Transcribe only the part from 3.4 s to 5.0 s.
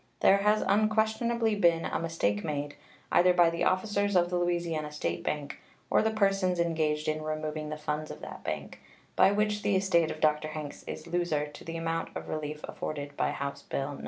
the officers of the Louisiana